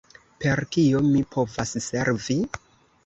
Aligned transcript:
Per 0.43 0.61
kio 0.75 1.01
mi 1.09 1.21
povas 1.35 1.75
servi? 1.89 2.39